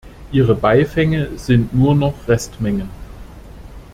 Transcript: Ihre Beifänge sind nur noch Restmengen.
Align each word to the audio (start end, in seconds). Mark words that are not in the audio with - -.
Ihre 0.31 0.55
Beifänge 0.55 1.37
sind 1.37 1.75
nur 1.75 1.93
noch 1.93 2.27
Restmengen. 2.27 2.89